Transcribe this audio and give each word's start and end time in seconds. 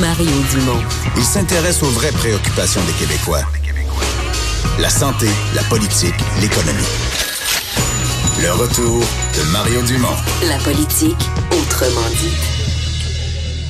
Mario 0.00 0.30
Dumont. 0.50 0.80
Il 1.16 1.22
s'intéresse 1.22 1.82
aux 1.82 1.90
vraies 1.90 2.12
préoccupations 2.12 2.80
des 2.86 2.92
Québécois. 2.92 3.42
La 4.80 4.88
santé, 4.88 5.26
la 5.54 5.62
politique, 5.64 6.14
l'économie. 6.40 6.88
Le 8.40 8.50
retour 8.52 9.00
de 9.00 9.52
Mario 9.52 9.82
Dumont. 9.82 10.16
La 10.48 10.56
politique, 10.58 11.18
autrement 11.52 12.08
dit. 12.18 12.34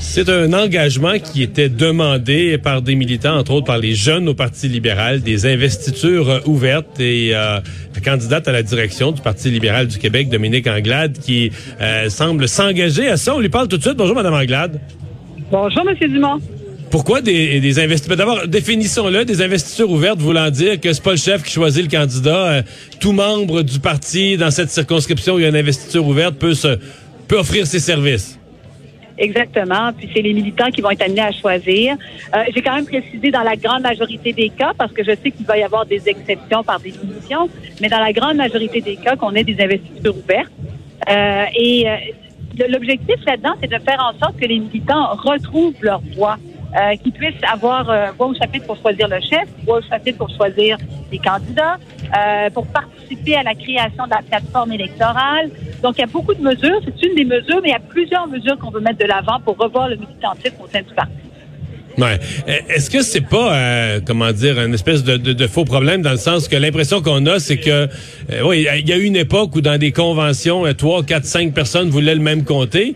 C'est 0.00 0.28
un 0.28 0.52
engagement 0.52 1.18
qui 1.18 1.42
était 1.42 1.68
demandé 1.68 2.58
par 2.58 2.80
des 2.80 2.94
militants, 2.94 3.36
entre 3.36 3.52
autres 3.52 3.66
par 3.66 3.78
les 3.78 3.94
jeunes 3.94 4.28
au 4.28 4.34
Parti 4.34 4.68
libéral, 4.68 5.22
des 5.22 5.46
investitures 5.46 6.42
ouvertes 6.46 7.00
et 7.00 7.30
euh, 7.34 7.60
la 7.94 8.00
candidate 8.00 8.46
à 8.46 8.52
la 8.52 8.62
direction 8.62 9.10
du 9.10 9.20
Parti 9.20 9.50
libéral 9.50 9.88
du 9.88 9.98
Québec, 9.98 10.28
Dominique 10.28 10.68
Anglade, 10.68 11.18
qui 11.18 11.50
euh, 11.80 12.08
semble 12.08 12.48
s'engager 12.48 13.08
à 13.08 13.16
ça. 13.16 13.34
On 13.34 13.40
lui 13.40 13.48
parle 13.48 13.66
tout 13.66 13.78
de 13.78 13.82
suite. 13.82 13.96
Bonjour, 13.96 14.14
Madame 14.14 14.34
Anglade. 14.34 14.80
Bonjour, 15.50 15.84
Monsieur 15.84 16.08
Dumont. 16.08 16.38
Pourquoi 16.92 17.20
des, 17.20 17.60
des 17.60 17.78
investitures? 17.80 18.16
D'abord, 18.16 18.46
définissons-le, 18.46 19.24
des 19.24 19.42
investitures 19.42 19.90
ouvertes 19.90 20.20
voulant 20.20 20.48
dire 20.50 20.80
que 20.80 20.92
c'est 20.92 21.02
pas 21.02 21.10
le 21.10 21.16
chef 21.16 21.42
qui 21.42 21.52
choisit 21.52 21.90
le 21.90 21.98
candidat. 21.98 22.46
Euh, 22.46 22.62
tout 23.00 23.12
membre 23.12 23.62
du 23.62 23.80
parti 23.80 24.36
dans 24.36 24.50
cette 24.50 24.70
circonscription 24.70 25.34
où 25.34 25.38
il 25.38 25.42
y 25.42 25.44
a 25.44 25.48
une 25.48 25.56
investiture 25.56 26.06
ouverte 26.06 26.36
peut, 26.36 26.54
se, 26.54 26.78
peut 27.26 27.38
offrir 27.38 27.66
ses 27.66 27.80
services. 27.80 28.38
Exactement. 29.18 29.92
Puis 29.92 30.08
c'est 30.14 30.22
les 30.22 30.32
militants 30.32 30.70
qui 30.70 30.80
vont 30.80 30.90
être 30.90 31.02
amenés 31.02 31.20
à 31.20 31.32
choisir. 31.32 31.96
Euh, 32.34 32.38
J'ai 32.54 32.62
quand 32.62 32.74
même 32.76 32.86
précisé 32.86 33.30
dans 33.30 33.42
la 33.42 33.56
grande 33.56 33.82
majorité 33.82 34.32
des 34.32 34.50
cas, 34.50 34.72
parce 34.78 34.92
que 34.92 35.02
je 35.02 35.10
sais 35.22 35.30
qu'il 35.32 35.46
va 35.46 35.58
y 35.58 35.62
avoir 35.62 35.84
des 35.84 36.02
exceptions 36.06 36.62
par 36.62 36.78
définition, 36.80 37.50
mais 37.80 37.88
dans 37.88 37.98
la 37.98 38.12
grande 38.12 38.36
majorité 38.36 38.80
des 38.80 38.96
cas, 38.96 39.16
qu'on 39.16 39.34
ait 39.34 39.44
des 39.44 39.60
investitures 39.60 40.16
ouvertes. 40.16 40.52
Euh, 41.08 41.44
et 41.54 41.88
euh, 41.88 41.96
l'objectif 42.64 43.16
là-dedans, 43.26 43.54
c'est 43.60 43.70
de 43.70 43.78
faire 43.78 44.00
en 44.00 44.18
sorte 44.18 44.36
que 44.36 44.46
les 44.46 44.58
militants 44.58 45.14
retrouvent 45.14 45.74
leur 45.80 46.00
voix. 46.16 46.36
Euh, 46.78 46.94
qu'ils 47.02 47.10
puissent 47.10 47.42
avoir 47.52 47.90
euh, 47.90 48.12
voix 48.16 48.28
au 48.28 48.34
chapitre 48.34 48.64
pour 48.64 48.76
choisir 48.76 49.08
le 49.08 49.18
chef, 49.20 49.48
voix 49.64 49.78
au 49.78 49.82
chapitre 49.82 50.18
pour 50.18 50.30
choisir 50.30 50.76
les 51.10 51.18
candidats, 51.18 51.78
euh, 52.16 52.48
pour 52.50 52.64
participer 52.68 53.34
à 53.34 53.42
la 53.42 53.56
création 53.56 54.04
de 54.04 54.10
la 54.10 54.22
plateforme 54.22 54.70
électorale. 54.70 55.50
Donc, 55.82 55.98
il 55.98 56.02
y 56.02 56.04
a 56.04 56.06
beaucoup 56.06 56.32
de 56.32 56.42
mesures. 56.42 56.80
C'est 56.84 57.06
une 57.08 57.16
des 57.16 57.24
mesures, 57.24 57.58
mais 57.60 57.70
il 57.70 57.72
y 57.72 57.74
a 57.74 57.80
plusieurs 57.80 58.28
mesures 58.28 58.56
qu'on 58.56 58.70
veut 58.70 58.80
mettre 58.80 58.98
de 58.98 59.06
l'avant 59.06 59.40
pour 59.40 59.56
revoir 59.56 59.88
le 59.88 59.96
militantisme 59.96 60.62
au 60.62 60.68
sein 60.68 60.82
du 60.82 60.94
parti. 60.94 61.12
Ouais. 61.98 62.18
Est-ce 62.68 62.88
que 62.88 63.02
c'est 63.02 63.20
pas, 63.20 63.54
euh, 63.54 64.00
comment 64.04 64.32
dire, 64.32 64.60
une 64.60 64.74
espèce 64.74 65.02
de, 65.04 65.46
faux 65.46 65.64
problème 65.64 66.02
dans 66.02 66.12
le 66.12 66.18
sens 66.18 66.48
que 66.48 66.56
l'impression 66.56 67.02
qu'on 67.02 67.26
a, 67.26 67.38
c'est 67.38 67.58
que, 67.58 67.70
euh, 67.70 68.42
oui, 68.44 68.66
il 68.78 68.88
y 68.88 68.92
a 68.92 68.96
eu 68.96 69.04
une 69.04 69.16
époque 69.16 69.54
où 69.56 69.60
dans 69.60 69.78
des 69.78 69.92
conventions, 69.92 70.66
euh, 70.66 70.72
trois, 70.72 71.02
quatre, 71.02 71.24
cinq 71.24 71.52
personnes 71.52 71.90
voulaient 71.90 72.14
le 72.14 72.20
même 72.20 72.44
comté. 72.44 72.94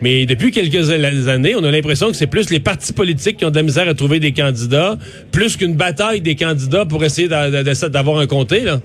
Mais 0.00 0.26
depuis 0.26 0.50
quelques 0.50 0.90
années, 1.28 1.54
on 1.54 1.62
a 1.62 1.70
l'impression 1.70 2.08
que 2.08 2.16
c'est 2.16 2.26
plus 2.26 2.50
les 2.50 2.58
partis 2.58 2.92
politiques 2.92 3.36
qui 3.36 3.44
ont 3.44 3.50
de 3.50 3.56
la 3.56 3.62
misère 3.62 3.88
à 3.88 3.94
trouver 3.94 4.18
des 4.18 4.32
candidats, 4.32 4.98
plus 5.30 5.56
qu'une 5.56 5.76
bataille 5.76 6.20
des 6.20 6.34
candidats 6.34 6.84
pour 6.84 7.04
essayer 7.04 7.28
d'avoir 7.28 8.18
un 8.18 8.26
comté, 8.26 8.60
là. 8.60 8.80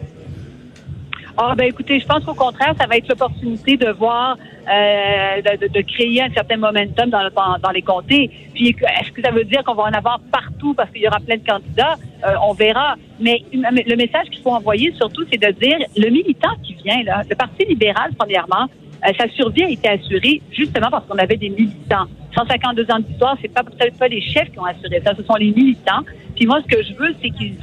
Ah 1.40 1.54
ben 1.56 1.66
écoutez, 1.66 2.00
je 2.00 2.06
pense 2.08 2.24
qu'au 2.24 2.34
contraire, 2.34 2.74
ça 2.80 2.88
va 2.88 2.98
être 2.98 3.08
l'opportunité 3.08 3.78
de 3.78 3.92
voir, 3.92 4.38
euh, 4.68 5.42
de, 5.42 5.68
de, 5.68 5.82
créer 5.82 6.24
un 6.24 6.32
certain 6.32 6.58
momentum 6.58 7.12
dans, 7.12 7.30
dans, 7.30 7.60
dans 7.62 7.70
les 7.70 7.84
comtés. 7.84 8.32
Puis 8.56 8.70
est-ce 8.70 9.12
que 9.12 9.22
ça 9.22 9.30
veut 9.30 9.44
dire 9.44 9.64
qu'on 9.64 9.76
va 9.76 9.84
en 9.84 9.94
avoir 9.94 10.20
partout 10.32 10.74
parce 10.74 10.90
qu'il 10.90 11.04
y 11.04 11.08
aura 11.08 11.20
plein 11.20 11.38
de 11.38 11.46
candidats? 11.48 11.96
Euh, 12.26 12.34
On 12.42 12.54
verra. 12.54 12.96
Mais 13.20 13.44
le 13.54 13.96
message 13.96 14.30
qu'il 14.32 14.42
faut 14.42 14.50
envoyer 14.50 14.92
surtout, 14.94 15.26
c'est 15.32 15.40
de 15.40 15.52
dire 15.60 15.78
le 15.96 16.10
militant 16.10 16.56
qui 16.64 16.74
vient 16.84 17.04
là, 17.04 17.22
le 17.30 17.36
Parti 17.36 17.66
libéral 17.66 18.12
premièrement, 18.18 18.68
euh, 19.06 19.12
sa 19.20 19.30
survie 19.30 19.64
a 19.64 19.70
été 19.70 19.90
assurée 19.90 20.42
justement 20.52 20.90
parce 20.90 21.06
qu'on 21.06 21.20
avait 21.20 21.38
des 21.38 21.50
militants. 21.50 22.08
152 22.36 22.92
ans 22.92 23.00
d'histoire, 23.00 23.38
c'est 23.42 23.54
pas 23.54 23.64
peut-être 23.64 23.98
pas 23.98 24.08
les 24.08 24.22
chefs 24.22 24.52
qui 24.52 24.60
ont 24.60 24.66
assuré 24.66 25.02
ça, 25.06 25.14
ce 25.16 25.24
sont 25.24 25.36
les 25.36 25.52
militants. 25.52 26.02
Puis 26.36 26.46
moi, 26.46 26.60
ce 26.62 26.76
que 26.76 26.84
je 26.84 26.94
veux, 26.94 27.16
c'est 27.22 27.30
qu'ils 27.30 27.58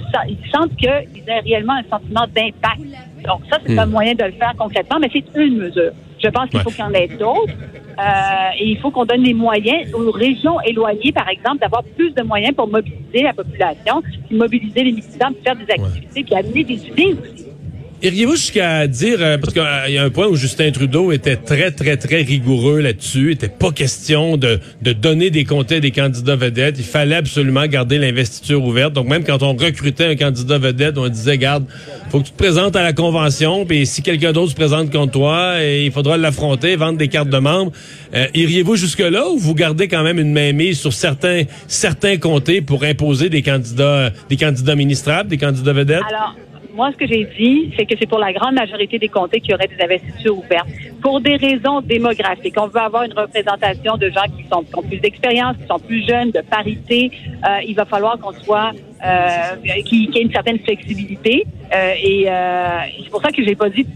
sentent 0.52 0.76
qu'ils 0.76 1.28
aient 1.28 1.40
réellement 1.40 1.74
un 1.74 1.88
sentiment 1.88 2.26
d'impact. 2.32 2.80
Donc 3.26 3.40
ça, 3.50 3.58
c'est 3.64 3.74
mmh. 3.74 3.78
un 3.78 3.86
moyen 3.86 4.14
de 4.14 4.24
le 4.24 4.32
faire 4.32 4.54
concrètement, 4.58 4.98
mais 5.00 5.10
c'est 5.12 5.24
une 5.40 5.58
mesure. 5.58 5.92
Je 6.22 6.28
pense 6.28 6.48
qu'il 6.48 6.60
faut 6.60 6.70
qu'il 6.70 6.80
y 6.80 6.82
en 6.82 6.92
ait 6.92 7.08
d'autres. 7.08 7.52
Euh, 7.98 8.58
et 8.58 8.70
il 8.70 8.78
faut 8.78 8.90
qu'on 8.90 9.04
donne 9.04 9.22
les 9.22 9.34
moyens 9.34 9.92
aux 9.94 10.10
régions 10.10 10.60
éloignées, 10.62 11.12
par 11.12 11.28
exemple, 11.28 11.58
d'avoir 11.58 11.84
plus 11.96 12.10
de 12.12 12.22
moyens 12.22 12.54
pour 12.54 12.66
mobiliser 12.66 13.22
la 13.22 13.32
population, 13.32 14.02
puis 14.02 14.36
mobiliser 14.36 14.82
les 14.84 14.92
militants, 14.92 15.32
pour 15.32 15.42
faire 15.44 15.56
des 15.56 15.70
activités, 15.70 16.20
ouais. 16.20 16.24
puis 16.24 16.34
amener 16.34 16.64
des 16.64 16.86
idées 16.86 17.14
aussi. 17.14 17.53
Iriez-vous 18.02 18.36
jusqu'à 18.36 18.86
dire, 18.86 19.16
euh, 19.20 19.38
parce 19.38 19.54
qu'il 19.54 19.94
y 19.94 19.98
a 19.98 20.02
un 20.02 20.10
point 20.10 20.26
où 20.26 20.36
Justin 20.36 20.70
Trudeau 20.72 21.10
était 21.12 21.36
très, 21.36 21.70
très, 21.70 21.96
très 21.96 22.22
rigoureux 22.22 22.80
là-dessus, 22.80 23.28
il 23.28 23.32
était 23.32 23.48
pas 23.48 23.72
question 23.72 24.36
de, 24.36 24.60
de 24.82 24.92
donner 24.92 25.30
des 25.30 25.44
comtés 25.44 25.76
à 25.76 25.80
des 25.80 25.90
candidats 25.90 26.36
vedettes, 26.36 26.76
il 26.78 26.84
fallait 26.84 27.16
absolument 27.16 27.66
garder 27.66 27.98
l'investiture 27.98 28.62
ouverte. 28.62 28.92
Donc 28.92 29.08
même 29.08 29.24
quand 29.24 29.42
on 29.42 29.54
recrutait 29.54 30.06
un 30.06 30.16
candidat 30.16 30.58
vedette, 30.58 30.98
on 30.98 31.08
disait, 31.08 31.38
garde, 31.38 31.64
faut 32.10 32.20
que 32.20 32.26
tu 32.26 32.32
te 32.32 32.36
présentes 32.36 32.76
à 32.76 32.82
la 32.82 32.92
convention, 32.92 33.64
puis 33.64 33.86
si 33.86 34.02
quelqu'un 34.02 34.32
d'autre 34.32 34.50
se 34.50 34.56
présente 34.56 34.92
contre 34.92 35.12
toi, 35.12 35.56
il 35.62 35.90
faudra 35.90 36.16
l'affronter, 36.16 36.76
vendre 36.76 36.98
des 36.98 37.08
cartes 37.08 37.30
de 37.30 37.38
membres. 37.38 37.72
Euh, 38.14 38.26
iriez-vous 38.34 38.76
jusque-là 38.76 39.28
ou 39.30 39.38
vous 39.38 39.54
gardez 39.54 39.88
quand 39.88 40.02
même 40.02 40.18
une 40.18 40.32
mainmise 40.32 40.78
sur 40.78 40.92
certains, 40.92 41.44
certains 41.68 42.18
comtés 42.18 42.60
pour 42.60 42.84
imposer 42.84 43.30
des 43.30 43.42
candidats, 43.42 44.10
des 44.28 44.36
candidats 44.36 44.74
ministrables, 44.74 45.30
des 45.30 45.38
candidats 45.38 45.72
vedettes? 45.72 46.02
Alors, 46.08 46.36
moi, 46.74 46.90
ce 46.92 46.96
que 46.96 47.06
j'ai 47.06 47.24
dit, 47.38 47.72
c'est 47.76 47.86
que 47.86 47.94
c'est 47.98 48.08
pour 48.08 48.18
la 48.18 48.32
grande 48.32 48.54
majorité 48.54 48.98
des 48.98 49.08
comtés 49.08 49.40
qu'il 49.40 49.52
y 49.52 49.54
aurait 49.54 49.68
des 49.68 49.80
investitures 49.82 50.36
ouvertes. 50.36 50.68
Pour 51.00 51.20
des 51.20 51.36
raisons 51.36 51.80
démographiques. 51.80 52.54
On 52.58 52.66
veut 52.66 52.80
avoir 52.80 53.04
une 53.04 53.12
représentation 53.12 53.96
de 53.96 54.10
gens 54.10 54.24
qui, 54.36 54.44
sont, 54.50 54.64
ont 54.74 54.82
plus 54.82 54.98
d'expérience, 54.98 55.56
qui 55.56 55.66
sont 55.66 55.78
plus 55.78 56.04
jeunes, 56.06 56.30
de 56.30 56.40
parité. 56.40 57.10
Euh, 57.46 57.58
il 57.66 57.74
va 57.74 57.84
falloir 57.84 58.18
qu'on 58.18 58.32
soit 58.32 58.72
euh, 59.04 59.82
qui, 59.84 60.08
qui 60.08 60.18
ait 60.18 60.22
une 60.22 60.32
certaine 60.32 60.58
flexibilité. 60.60 61.46
Euh, 61.74 61.94
et 62.02 62.24
euh, 62.26 62.80
c'est 63.02 63.10
pour 63.10 63.22
ça 63.22 63.30
que 63.30 63.44
j'ai 63.44 63.54
pas 63.54 63.68
dit 63.68 63.86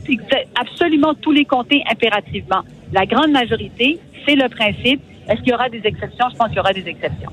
absolument 0.61 1.15
tous 1.15 1.33
les 1.33 1.45
comtés 1.45 1.83
impérativement. 1.91 2.63
La 2.93 3.07
grande 3.07 3.33
majorité, 3.33 3.99
c'est 4.27 4.37
le 4.37 4.49
principe. 4.49 5.01
Est-ce 5.29 5.41
qu'il 5.41 5.49
y 5.49 5.55
aura 5.55 5.69
des 5.69 5.83
exceptions? 5.85 6.27
Je 6.31 6.37
pense 6.37 6.49
qu'il 6.49 6.57
y 6.57 6.61
aura 6.61 6.73
des 6.73 6.87
exceptions. 6.87 7.33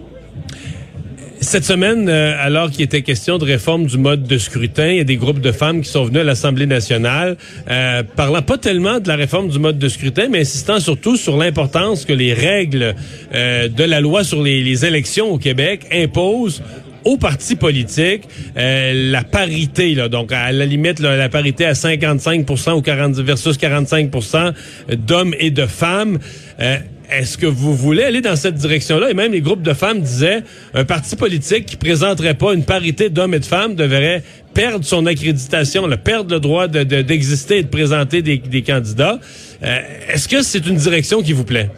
Cette 1.55 1.63
semaine, 1.63 2.09
euh, 2.09 2.35
alors 2.37 2.69
qu'il 2.69 2.81
était 2.81 3.01
question 3.01 3.37
de 3.37 3.45
réforme 3.45 3.85
du 3.85 3.97
mode 3.97 4.23
de 4.23 4.37
scrutin, 4.37 4.89
il 4.89 4.97
y 4.97 4.99
a 4.99 5.05
des 5.05 5.15
groupes 5.15 5.39
de 5.39 5.53
femmes 5.53 5.79
qui 5.83 5.89
sont 5.89 6.03
venues 6.03 6.19
à 6.19 6.25
l'Assemblée 6.25 6.65
nationale, 6.65 7.37
euh, 7.69 8.03
parlant 8.03 8.41
pas 8.41 8.57
tellement 8.57 8.99
de 8.99 9.07
la 9.07 9.15
réforme 9.15 9.47
du 9.47 9.57
mode 9.57 9.79
de 9.79 9.87
scrutin, 9.87 10.27
mais 10.29 10.41
insistant 10.41 10.81
surtout 10.81 11.15
sur 11.15 11.37
l'importance 11.37 12.03
que 12.03 12.11
les 12.11 12.33
règles 12.33 12.93
euh, 13.33 13.69
de 13.69 13.83
la 13.85 14.01
loi 14.01 14.25
sur 14.25 14.43
les, 14.43 14.63
les, 14.63 14.85
élections 14.85 15.27
au 15.27 15.37
Québec 15.37 15.85
imposent 15.93 16.61
aux 17.05 17.17
partis 17.17 17.55
politiques 17.55 18.23
euh, 18.57 19.11
la 19.11 19.23
parité, 19.23 19.93
là, 19.95 20.09
donc 20.09 20.33
à 20.33 20.51
la 20.51 20.65
limite 20.65 20.99
là, 20.99 21.15
la 21.15 21.29
parité 21.29 21.65
à 21.65 21.75
55 21.75 22.45
ou 22.75 22.81
40 22.81 23.15
versus 23.17 23.57
45% 23.57 24.51
d'hommes 24.97 25.35
et 25.39 25.51
de 25.51 25.67
femmes. 25.67 26.17
Euh, 26.59 26.77
est-ce 27.09 27.37
que 27.37 27.45
vous 27.45 27.75
voulez 27.75 28.03
aller 28.03 28.21
dans 28.21 28.35
cette 28.35 28.55
direction-là? 28.55 29.11
Et 29.11 29.13
même 29.13 29.31
les 29.31 29.41
groupes 29.41 29.61
de 29.61 29.73
femmes 29.73 30.01
disaient 30.01 30.43
un 30.73 30.85
parti 30.85 31.15
politique 31.15 31.65
qui 31.65 31.75
présenterait 31.75 32.33
pas 32.33 32.53
une 32.53 32.63
parité 32.65 33.09
d'hommes 33.09 33.33
et 33.33 33.39
de 33.39 33.45
femmes 33.45 33.75
devrait 33.75 34.23
perdre 34.53 34.85
son 34.85 35.05
accréditation, 35.05 35.87
perdre 36.03 36.33
le 36.33 36.39
droit 36.39 36.67
d'exister 36.67 37.55
de, 37.55 37.59
de, 37.59 37.61
et 37.61 37.63
de 37.63 37.69
présenter 37.69 38.21
des, 38.21 38.37
des 38.37 38.61
candidats. 38.61 39.19
Euh, 39.63 39.79
Est-ce 40.13 40.27
que 40.27 40.41
c'est 40.41 40.65
une 40.65 40.77
direction 40.77 41.21
qui 41.21 41.33
vous 41.33 41.43
plaît? 41.43 41.69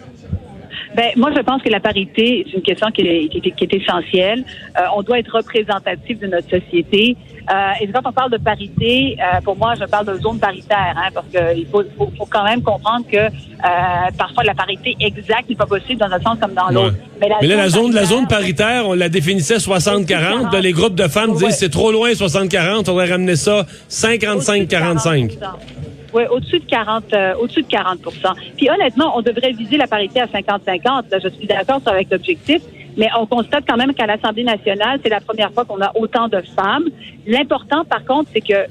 Ben, 0.97 1.11
moi, 1.15 1.29
je 1.35 1.41
pense 1.41 1.61
que 1.61 1.69
la 1.69 1.79
parité, 1.79 2.43
c'est 2.47 2.57
une 2.57 2.63
question 2.63 2.87
qui 2.89 3.01
est, 3.01 3.27
qui 3.29 3.37
est, 3.37 3.51
qui 3.51 3.63
est 3.65 3.73
essentielle. 3.75 4.43
Euh, 4.79 4.81
on 4.95 5.03
doit 5.03 5.19
être 5.19 5.31
représentatif 5.31 6.19
de 6.19 6.25
notre 6.25 6.49
société. 6.49 7.15
Euh, 7.49 7.53
et 7.79 7.87
quand 7.87 8.01
on 8.03 8.11
parle 8.11 8.31
de 8.31 8.37
parité, 8.37 9.15
euh, 9.21 9.39
pour 9.41 9.55
moi, 9.55 9.75
je 9.79 9.85
parle 9.85 10.07
de 10.07 10.19
zone 10.19 10.39
paritaire, 10.39 10.95
hein, 10.97 11.09
parce 11.13 11.27
qu'il 11.27 11.67
faut, 11.67 11.83
faut, 11.95 12.11
faut, 12.17 12.25
quand 12.25 12.43
même 12.43 12.63
comprendre 12.63 13.05
que 13.09 13.17
euh, 13.17 13.29
parfois 14.17 14.43
la 14.43 14.55
parité 14.55 14.97
exacte 14.99 15.49
n'est 15.49 15.55
pas 15.55 15.67
possible 15.67 15.99
dans 15.99 16.11
un 16.11 16.19
sens 16.19 16.39
comme 16.41 16.53
dans 16.53 16.69
l'autre. 16.69 16.95
Mais, 17.21 17.29
Mais, 17.41 17.47
là, 17.47 17.57
la 17.57 17.69
zone, 17.69 17.93
la 17.93 18.05
zone 18.05 18.25
paritaire, 18.27 18.87
on 18.87 18.93
la 18.95 19.07
définissait 19.07 19.57
60-40. 19.57 20.59
Les 20.59 20.71
groupes 20.73 20.95
de 20.95 21.07
femmes 21.07 21.31
ouais. 21.31 21.45
disent 21.45 21.57
c'est 21.57 21.69
trop 21.69 21.91
loin 21.91 22.11
60-40, 22.11 22.89
on 22.89 22.95
va 22.95 23.05
ramener 23.05 23.35
ça 23.35 23.67
55-45. 23.89 25.37
Oui, 26.17 26.23
au-dessus 26.31 26.57
de 26.57 26.65
40, 26.65 27.13
euh, 27.13 27.35
au-dessus 27.39 27.61
de 27.61 27.67
40 27.67 27.99
Puis 28.57 28.67
honnêtement, 28.71 29.15
on 29.15 29.21
devrait 29.21 29.51
viser 29.51 29.77
la 29.77 29.85
parité 29.85 30.19
à 30.19 30.25
50-50. 30.25 31.11
Là, 31.11 31.19
je 31.23 31.29
suis 31.29 31.45
d'accord 31.45 31.79
avec 31.85 32.09
l'objectif, 32.09 32.63
mais 32.97 33.07
on 33.19 33.27
constate 33.27 33.65
quand 33.69 33.77
même 33.77 33.93
qu'à 33.93 34.07
l'Assemblée 34.07 34.43
nationale, 34.43 34.99
c'est 35.03 35.09
la 35.09 35.21
première 35.21 35.51
fois 35.51 35.63
qu'on 35.63 35.79
a 35.79 35.91
autant 35.93 36.27
de 36.27 36.41
femmes. 36.55 36.85
L'important, 37.27 37.85
par 37.85 38.03
contre, 38.03 38.31
c'est 38.33 38.41
que 38.41 38.51
euh, 38.51 38.67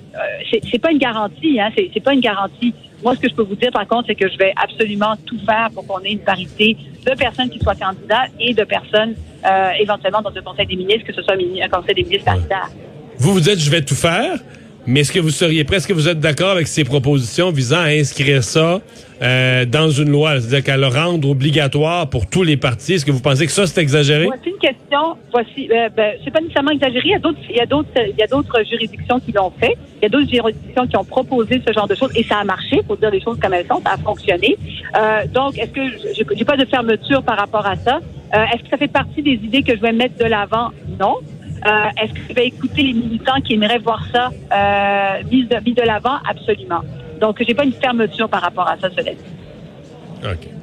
c'est, 0.50 0.80
pas 0.80 0.90
une 0.90 0.98
garantie. 0.98 1.60
Hein, 1.60 1.70
c'est, 1.76 2.02
pas 2.02 2.14
une 2.14 2.20
garantie. 2.20 2.74
Moi, 3.04 3.14
ce 3.14 3.20
que 3.20 3.28
je 3.28 3.34
peux 3.36 3.44
vous 3.44 3.54
dire, 3.54 3.70
par 3.70 3.86
contre, 3.86 4.08
c'est 4.08 4.16
que 4.16 4.28
je 4.28 4.38
vais 4.38 4.52
absolument 4.60 5.14
tout 5.24 5.38
faire 5.46 5.70
pour 5.72 5.86
qu'on 5.86 6.00
ait 6.00 6.10
une 6.10 6.18
parité 6.18 6.76
de 7.06 7.12
personnes 7.12 7.48
qui 7.48 7.60
soient 7.60 7.76
candidats 7.76 8.26
et 8.40 8.54
de 8.54 8.64
personnes 8.64 9.14
euh, 9.48 9.68
éventuellement 9.78 10.20
dans 10.20 10.30
le 10.30 10.42
Conseil 10.42 10.66
des 10.66 10.74
ministres, 10.74 11.06
que 11.06 11.14
ce 11.14 11.22
soit 11.22 11.34
un 11.34 11.68
Conseil 11.68 11.94
des 11.94 12.02
ministres 12.02 12.24
paritaire. 12.24 12.70
Vous 13.18 13.34
vous 13.34 13.40
dites, 13.40 13.60
je 13.60 13.70
vais 13.70 13.82
tout 13.82 13.94
faire. 13.94 14.36
Mais 14.86 15.00
est-ce 15.00 15.10
que 15.10 15.18
vous 15.18 15.30
seriez 15.30 15.64
prêt, 15.64 15.76
est-ce 15.76 15.88
que 15.88 15.92
vous 15.92 16.08
êtes 16.08 16.20
d'accord 16.20 16.50
avec 16.50 16.68
ces 16.68 16.84
propositions 16.84 17.50
visant 17.50 17.80
à 17.80 17.88
inscrire 17.88 18.44
ça 18.44 18.80
euh, 19.20 19.64
dans 19.64 19.90
une 19.90 20.10
loi, 20.10 20.40
c'est-à-dire 20.40 20.62
qu'à 20.62 20.76
le 20.76 20.86
rendre 20.86 21.28
obligatoire 21.28 22.08
pour 22.08 22.26
tous 22.26 22.44
les 22.44 22.56
partis? 22.56 22.94
Est-ce 22.94 23.04
que 23.04 23.10
vous 23.10 23.20
pensez 23.20 23.46
que 23.46 23.52
ça, 23.52 23.66
c'est 23.66 23.80
exagéré? 23.80 24.26
Voici 24.26 24.50
une 24.50 24.58
question. 24.58 25.16
Voici, 25.32 25.68
euh, 25.72 25.88
ben, 25.96 26.14
c'est 26.22 26.30
pas 26.30 26.40
nécessairement 26.40 26.70
exagéré. 26.70 27.02
Il 27.06 27.10
y 27.10 27.14
a 27.14 27.18
d'autres, 27.18 27.38
il 27.50 27.56
y 27.56 27.60
a 27.60 27.66
d'autres, 27.66 27.88
il 27.96 28.16
y 28.16 28.22
a 28.22 28.26
d'autres 28.28 28.64
juridictions 28.64 29.18
qui 29.18 29.32
l'ont 29.32 29.52
fait. 29.58 29.76
Il 30.00 30.04
y 30.04 30.06
a 30.06 30.08
d'autres 30.08 30.30
juridictions 30.30 30.86
qui 30.86 30.96
ont 30.96 31.04
proposé 31.04 31.60
ce 31.66 31.72
genre 31.72 31.88
de 31.88 31.96
choses 31.96 32.12
et 32.14 32.22
ça 32.22 32.38
a 32.38 32.44
marché. 32.44 32.80
Faut 32.86 32.96
dire 32.96 33.10
les 33.10 33.20
choses 33.20 33.38
comme 33.40 33.54
elles 33.54 33.66
sont. 33.66 33.80
Ça 33.84 33.94
a 33.94 33.96
fonctionné. 33.96 34.56
Euh, 34.96 35.26
donc, 35.34 35.58
est-ce 35.58 35.70
que 35.70 35.82
j'ai 36.36 36.44
pas 36.44 36.56
de 36.56 36.64
fermeture 36.64 37.24
par 37.24 37.38
rapport 37.38 37.66
à 37.66 37.74
ça? 37.74 37.98
Euh, 38.34 38.44
est-ce 38.52 38.62
que 38.62 38.68
ça 38.70 38.76
fait 38.76 38.88
partie 38.88 39.22
des 39.22 39.32
idées 39.32 39.62
que 39.62 39.74
je 39.74 39.80
vais 39.80 39.92
mettre 39.92 40.16
de 40.18 40.24
l'avant? 40.26 40.70
Non. 41.00 41.16
Euh, 41.66 42.02
est-ce 42.02 42.12
que 42.12 42.20
je 42.28 42.34
vais 42.34 42.46
écouter 42.46 42.82
les 42.82 42.92
militants 42.92 43.40
qui 43.44 43.54
aimeraient 43.54 43.78
voir 43.78 44.04
ça 44.12 44.30
euh, 44.30 45.22
mis 45.30 45.44
de, 45.44 45.74
de 45.74 45.82
l'avant? 45.82 46.18
Absolument. 46.28 46.82
Donc, 47.20 47.42
j'ai 47.46 47.54
pas 47.54 47.64
une 47.64 47.72
fermeture 47.72 48.28
par 48.28 48.42
rapport 48.42 48.68
à 48.68 48.76
ça, 48.78 48.88
cela 48.90 49.12
dit. 49.12 49.20
OK. 50.24 50.55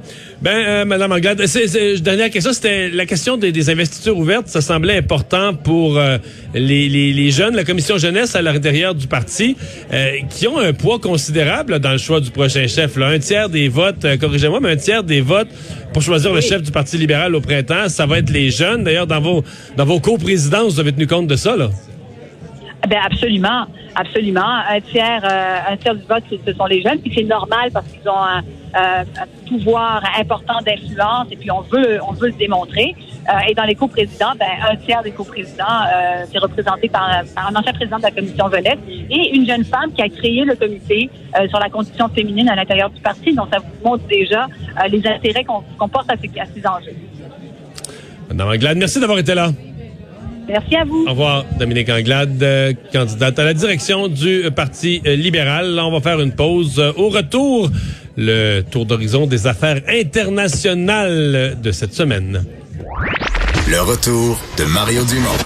Ben, 0.43 0.51
euh, 0.67 0.83
Madame 0.85 1.13
Anglade, 1.13 1.41
c'est, 1.45 1.67
c'est- 1.67 2.01
dernière 2.03 2.29
question, 2.29 2.51
c'était 2.51 2.89
la 2.89 3.05
question 3.05 3.37
des, 3.37 3.53
des 3.53 3.69
investitures 3.69 4.17
ouvertes. 4.17 4.47
Ça 4.49 4.59
semblait 4.59 4.97
important 4.97 5.53
pour 5.53 5.97
euh, 5.97 6.17
les, 6.53 6.89
les, 6.89 7.13
les 7.13 7.31
jeunes, 7.31 7.55
la 7.55 7.63
commission 7.63 7.97
jeunesse 7.97 8.35
à 8.35 8.41
l'intérieur 8.41 8.93
du 8.93 9.07
parti, 9.07 9.55
euh, 9.93 10.11
qui 10.29 10.45
ont 10.49 10.59
un 10.59 10.73
poids 10.73 10.99
considérable 10.99 11.71
là, 11.71 11.79
dans 11.79 11.93
le 11.93 11.97
choix 11.97 12.19
du 12.19 12.29
prochain 12.29 12.67
chef. 12.67 12.97
Là. 12.97 13.07
Un 13.07 13.19
tiers 13.19 13.47
des 13.47 13.69
votes, 13.69 14.03
euh, 14.03 14.17
corrigez-moi, 14.17 14.59
mais 14.61 14.71
un 14.71 14.75
tiers 14.75 15.03
des 15.05 15.21
votes 15.21 15.47
pour 15.93 16.01
choisir 16.01 16.33
le 16.33 16.41
chef 16.41 16.61
du 16.61 16.71
Parti 16.71 16.97
libéral 16.97 17.33
au 17.35 17.39
printemps, 17.39 17.87
ça 17.87 18.05
va 18.05 18.19
être 18.19 18.29
les 18.29 18.51
jeunes. 18.51 18.83
D'ailleurs, 18.83 19.07
dans 19.07 19.21
vos 19.21 19.45
dans 19.77 19.85
vos 19.85 20.01
coprésidences, 20.01 20.73
vous 20.73 20.79
avez 20.81 20.91
tenu 20.91 21.07
compte 21.07 21.27
de 21.27 21.37
ça, 21.37 21.55
là. 21.55 21.69
Ben 22.89 22.99
absolument, 23.01 23.65
absolument. 23.95 24.59
Un 24.69 24.81
tiers, 24.81 25.21
euh, 25.23 25.71
un 25.71 25.77
tiers 25.77 25.95
du 25.95 26.03
vote, 26.03 26.23
ce 26.29 26.53
sont 26.53 26.65
les 26.65 26.81
jeunes, 26.81 26.99
puis 26.99 27.13
c'est 27.15 27.23
normal 27.23 27.71
parce 27.71 27.87
qu'ils 27.87 28.09
ont 28.09 28.17
un, 28.17 28.41
euh, 28.75 29.03
pouvoir 29.47 30.03
important 30.19 30.59
d'influence 30.65 31.27
et 31.31 31.37
puis 31.37 31.49
on 31.49 31.61
veut, 31.61 31.99
on 32.05 32.11
veut 32.11 32.27
le 32.27 32.33
démontrer. 32.33 32.93
Euh, 33.29 33.49
et 33.49 33.53
dans 33.53 33.63
les 33.63 33.75
coprésidents, 33.75 34.33
ben 34.37 34.49
un 34.69 34.75
tiers 34.75 35.01
des 35.01 35.11
coprésidents, 35.11 35.85
c'est 36.29 36.39
représenté 36.39 36.89
par, 36.89 37.09
un 37.09 37.55
ancien 37.55 37.71
président 37.71 37.97
de 37.97 38.03
la 38.03 38.11
commission 38.11 38.49
jeunesse 38.51 38.79
et 39.09 39.33
une 39.33 39.47
jeune 39.47 39.63
femme 39.63 39.93
qui 39.93 40.01
a 40.01 40.09
créé 40.09 40.43
le 40.43 40.55
comité 40.55 41.09
sur 41.49 41.59
la 41.59 41.69
condition 41.69 42.09
féminine 42.09 42.49
à 42.49 42.55
l'intérieur 42.55 42.89
du 42.89 42.99
parti. 42.99 43.33
Donc 43.33 43.47
ça 43.53 43.59
vous 43.59 43.89
montre 43.89 44.05
déjà 44.07 44.47
les 44.89 45.07
intérêts 45.07 45.45
qu'on 45.45 45.87
porte 45.87 46.11
à 46.11 46.15
ces, 46.17 46.29
à 46.37 46.75
enjeux. 46.75 46.97
Madame 48.27 48.49
Anglade, 48.49 48.77
merci 48.77 48.99
d'avoir 48.99 49.19
été 49.19 49.33
là. 49.35 49.51
Merci 50.47 50.75
à 50.75 50.83
vous. 50.83 51.05
Au 51.07 51.11
revoir, 51.11 51.45
Dominique 51.57 51.89
Anglade, 51.89 52.41
euh, 52.43 52.73
candidate 52.91 53.39
à 53.39 53.43
la 53.45 53.53
direction 53.53 54.07
du 54.07 54.43
Parti 54.55 55.01
euh, 55.05 55.15
libéral. 55.15 55.73
Là, 55.73 55.85
on 55.85 55.91
va 55.91 56.01
faire 56.01 56.19
une 56.19 56.33
pause. 56.33 56.79
Euh, 56.79 56.91
Au 56.97 57.09
retour, 57.09 57.69
le 58.17 58.61
tour 58.61 58.85
d'horizon 58.85 59.25
des 59.25 59.47
affaires 59.47 59.81
internationales 59.87 61.57
de 61.61 61.71
cette 61.71 61.93
semaine. 61.93 62.43
Le 63.69 63.81
retour 63.81 64.39
de 64.57 64.65
Mario 64.65 65.03
Dumont. 65.05 65.37